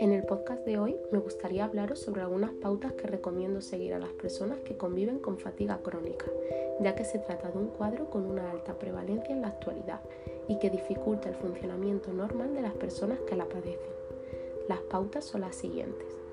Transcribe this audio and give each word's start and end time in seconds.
En 0.00 0.12
el 0.12 0.24
podcast 0.24 0.64
de 0.64 0.78
hoy 0.78 0.96
me 1.10 1.18
gustaría 1.18 1.64
hablaros 1.64 2.00
sobre 2.00 2.22
algunas 2.22 2.50
pautas 2.52 2.92
que 2.92 3.06
recomiendo 3.06 3.60
seguir 3.60 3.94
a 3.94 3.98
las 3.98 4.10
personas 4.10 4.58
que 4.60 4.76
conviven 4.76 5.18
con 5.18 5.38
fatiga 5.38 5.78
crónica, 5.82 6.26
ya 6.80 6.94
que 6.94 7.04
se 7.04 7.18
trata 7.18 7.50
de 7.50 7.58
un 7.58 7.68
cuadro 7.68 8.10
con 8.10 8.24
una 8.26 8.50
alta 8.50 8.78
prevalencia 8.78 9.34
en 9.34 9.42
la 9.42 9.48
actualidad 9.48 10.00
y 10.48 10.58
que 10.58 10.70
dificulta 10.70 11.28
el 11.28 11.36
funcionamiento 11.36 12.12
normal 12.12 12.54
de 12.54 12.62
las 12.62 12.74
personas 12.74 13.20
que 13.20 13.36
la 13.36 13.44
padecen. 13.44 13.92
Las 14.68 14.80
pautas 14.80 15.24
son 15.24 15.42
las 15.42 15.54
siguientes. 15.54 16.25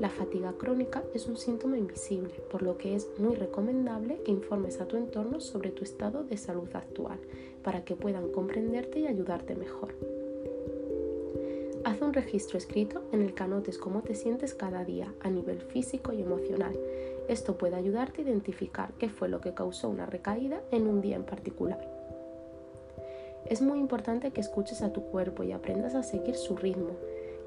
La 0.00 0.10
fatiga 0.10 0.52
crónica 0.52 1.02
es 1.12 1.26
un 1.26 1.36
síntoma 1.36 1.76
invisible, 1.76 2.32
por 2.52 2.62
lo 2.62 2.78
que 2.78 2.94
es 2.94 3.08
muy 3.18 3.34
recomendable 3.34 4.22
que 4.22 4.30
informes 4.30 4.80
a 4.80 4.86
tu 4.86 4.96
entorno 4.96 5.40
sobre 5.40 5.70
tu 5.70 5.82
estado 5.82 6.22
de 6.22 6.36
salud 6.36 6.68
actual, 6.72 7.18
para 7.64 7.84
que 7.84 7.96
puedan 7.96 8.30
comprenderte 8.30 9.00
y 9.00 9.06
ayudarte 9.08 9.56
mejor. 9.56 9.94
Haz 11.84 12.00
un 12.00 12.12
registro 12.12 12.58
escrito 12.58 13.02
en 13.10 13.22
el 13.22 13.34
que 13.34 13.42
anotes 13.42 13.76
cómo 13.76 14.02
te 14.02 14.14
sientes 14.14 14.54
cada 14.54 14.84
día 14.84 15.12
a 15.20 15.30
nivel 15.30 15.62
físico 15.62 16.12
y 16.12 16.22
emocional. 16.22 16.78
Esto 17.28 17.58
puede 17.58 17.74
ayudarte 17.74 18.20
a 18.20 18.24
identificar 18.24 18.92
qué 18.98 19.08
fue 19.08 19.28
lo 19.28 19.40
que 19.40 19.54
causó 19.54 19.88
una 19.88 20.06
recaída 20.06 20.62
en 20.70 20.86
un 20.86 21.00
día 21.00 21.16
en 21.16 21.24
particular. 21.24 21.80
Es 23.46 23.62
muy 23.62 23.78
importante 23.78 24.30
que 24.30 24.40
escuches 24.40 24.82
a 24.82 24.92
tu 24.92 25.02
cuerpo 25.04 25.42
y 25.42 25.52
aprendas 25.52 25.94
a 25.94 26.02
seguir 26.02 26.36
su 26.36 26.56
ritmo, 26.56 26.90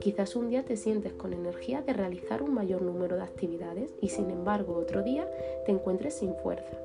Quizás 0.01 0.35
un 0.35 0.49
día 0.49 0.63
te 0.65 0.77
sientes 0.77 1.13
con 1.13 1.31
energía 1.31 1.83
de 1.83 1.93
realizar 1.93 2.41
un 2.41 2.55
mayor 2.55 2.81
número 2.81 3.17
de 3.17 3.21
actividades 3.21 3.93
y 4.01 4.09
sin 4.09 4.31
embargo 4.31 4.73
otro 4.73 5.03
día 5.03 5.29
te 5.67 5.71
encuentres 5.71 6.15
sin 6.15 6.33
fuerza. 6.33 6.75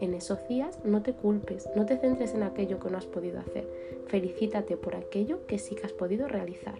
En 0.00 0.12
esos 0.12 0.48
días 0.48 0.80
no 0.84 1.00
te 1.00 1.12
culpes, 1.12 1.68
no 1.76 1.86
te 1.86 1.96
centres 1.98 2.34
en 2.34 2.42
aquello 2.42 2.80
que 2.80 2.90
no 2.90 2.98
has 2.98 3.06
podido 3.06 3.38
hacer. 3.38 3.64
Felicítate 4.08 4.76
por 4.76 4.96
aquello 4.96 5.46
que 5.46 5.60
sí 5.60 5.76
que 5.76 5.86
has 5.86 5.92
podido 5.92 6.26
realizar. 6.26 6.74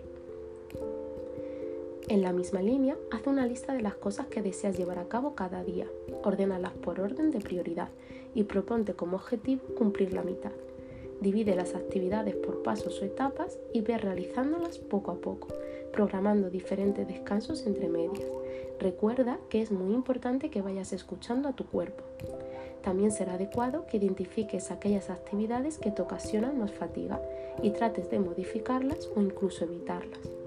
En 2.08 2.22
la 2.22 2.32
misma 2.32 2.60
línea, 2.60 2.96
haz 3.12 3.24
una 3.28 3.46
lista 3.46 3.72
de 3.72 3.80
las 3.80 3.94
cosas 3.94 4.26
que 4.26 4.42
deseas 4.42 4.76
llevar 4.76 4.98
a 4.98 5.08
cabo 5.08 5.36
cada 5.36 5.62
día. 5.62 5.86
Ordénalas 6.24 6.72
por 6.72 6.98
orden 6.98 7.30
de 7.30 7.38
prioridad 7.38 7.90
y 8.34 8.42
proponte 8.42 8.94
como 8.94 9.16
objetivo 9.16 9.62
cumplir 9.76 10.12
la 10.12 10.24
mitad. 10.24 10.50
Divide 11.20 11.54
las 11.54 11.74
actividades 11.74 12.34
por 12.36 12.62
pasos 12.62 13.00
o 13.00 13.04
etapas 13.04 13.58
y 13.72 13.80
ve 13.80 13.98
realizándolas 13.98 14.78
poco 14.78 15.10
a 15.12 15.16
poco, 15.16 15.48
programando 15.92 16.50
diferentes 16.50 17.06
descansos 17.06 17.66
entre 17.66 17.88
medias. 17.88 18.28
Recuerda 18.78 19.38
que 19.48 19.62
es 19.62 19.70
muy 19.70 19.94
importante 19.94 20.50
que 20.50 20.62
vayas 20.62 20.92
escuchando 20.92 21.48
a 21.48 21.52
tu 21.52 21.66
cuerpo. 21.66 22.04
También 22.82 23.12
será 23.12 23.34
adecuado 23.34 23.86
que 23.86 23.96
identifiques 23.96 24.70
aquellas 24.70 25.08
actividades 25.08 25.78
que 25.78 25.90
te 25.90 26.02
ocasionan 26.02 26.58
más 26.58 26.72
fatiga 26.72 27.20
y 27.62 27.70
trates 27.70 28.10
de 28.10 28.18
modificarlas 28.18 29.08
o 29.16 29.22
incluso 29.22 29.64
evitarlas. 29.64 30.43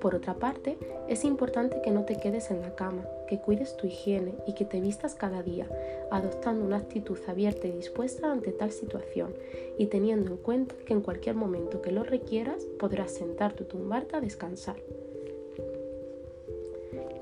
Por 0.00 0.14
otra 0.14 0.34
parte, 0.34 0.78
es 1.08 1.24
importante 1.24 1.82
que 1.82 1.90
no 1.90 2.04
te 2.04 2.16
quedes 2.16 2.50
en 2.50 2.62
la 2.62 2.74
cama, 2.74 3.06
que 3.28 3.38
cuides 3.38 3.76
tu 3.76 3.86
higiene 3.86 4.32
y 4.46 4.54
que 4.54 4.64
te 4.64 4.80
vistas 4.80 5.14
cada 5.14 5.42
día, 5.42 5.68
adoptando 6.10 6.64
una 6.64 6.78
actitud 6.78 7.18
abierta 7.28 7.66
y 7.66 7.72
dispuesta 7.72 8.32
ante 8.32 8.52
tal 8.52 8.72
situación 8.72 9.34
y 9.76 9.86
teniendo 9.86 10.30
en 10.30 10.38
cuenta 10.38 10.74
que 10.86 10.94
en 10.94 11.02
cualquier 11.02 11.34
momento 11.34 11.82
que 11.82 11.92
lo 11.92 12.02
requieras 12.02 12.64
podrás 12.78 13.12
sentarte 13.12 13.64
o 13.64 13.66
tumbarte 13.66 14.16
a 14.16 14.20
descansar. 14.20 14.76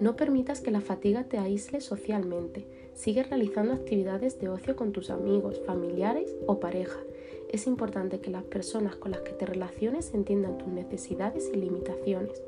No 0.00 0.14
permitas 0.14 0.60
que 0.60 0.70
la 0.70 0.80
fatiga 0.80 1.24
te 1.24 1.38
aísle 1.38 1.80
socialmente. 1.80 2.64
Sigue 2.94 3.24
realizando 3.24 3.74
actividades 3.74 4.38
de 4.38 4.48
ocio 4.48 4.76
con 4.76 4.92
tus 4.92 5.10
amigos, 5.10 5.60
familiares 5.66 6.36
o 6.46 6.60
pareja. 6.60 7.00
Es 7.48 7.66
importante 7.66 8.20
que 8.20 8.30
las 8.30 8.44
personas 8.44 8.94
con 8.94 9.10
las 9.10 9.22
que 9.22 9.32
te 9.32 9.46
relaciones 9.46 10.14
entiendan 10.14 10.58
tus 10.58 10.68
necesidades 10.68 11.50
y 11.52 11.56
limitaciones. 11.56 12.40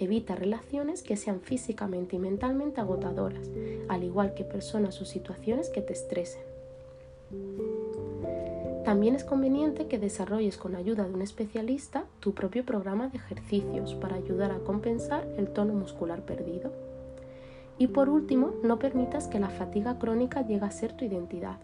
Evita 0.00 0.34
relaciones 0.34 1.02
que 1.02 1.18
sean 1.18 1.42
físicamente 1.42 2.16
y 2.16 2.18
mentalmente 2.18 2.80
agotadoras, 2.80 3.50
al 3.88 4.02
igual 4.02 4.32
que 4.32 4.44
personas 4.44 4.98
o 5.02 5.04
situaciones 5.04 5.68
que 5.68 5.82
te 5.82 5.92
estresen. 5.92 6.40
También 8.86 9.14
es 9.14 9.24
conveniente 9.24 9.88
que 9.88 9.98
desarrolles 9.98 10.56
con 10.56 10.74
ayuda 10.74 11.04
de 11.04 11.12
un 11.12 11.20
especialista 11.20 12.06
tu 12.20 12.32
propio 12.32 12.64
programa 12.64 13.08
de 13.08 13.18
ejercicios 13.18 13.94
para 13.94 14.16
ayudar 14.16 14.52
a 14.52 14.60
compensar 14.60 15.28
el 15.36 15.48
tono 15.50 15.74
muscular 15.74 16.22
perdido. 16.22 16.72
Y 17.76 17.88
por 17.88 18.08
último, 18.08 18.54
no 18.62 18.78
permitas 18.78 19.28
que 19.28 19.38
la 19.38 19.50
fatiga 19.50 19.98
crónica 19.98 20.46
llegue 20.46 20.64
a 20.64 20.70
ser 20.70 20.94
tu 20.94 21.04
identidad. 21.04 21.58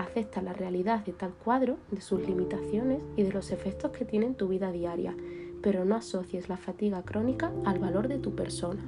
Acepta 0.00 0.40
la 0.42 0.52
realidad 0.52 1.04
de 1.04 1.12
tal 1.12 1.32
cuadro, 1.34 1.76
de 1.90 2.00
sus 2.00 2.20
limitaciones 2.26 3.00
y 3.16 3.22
de 3.22 3.32
los 3.32 3.50
efectos 3.50 3.90
que 3.92 4.04
tiene 4.04 4.26
en 4.26 4.34
tu 4.34 4.48
vida 4.48 4.72
diaria 4.72 5.14
pero 5.62 5.84
no 5.84 5.96
asocies 5.96 6.48
la 6.48 6.56
fatiga 6.56 7.02
crónica 7.02 7.52
al 7.64 7.78
valor 7.78 8.08
de 8.08 8.18
tu 8.18 8.34
persona. 8.34 8.82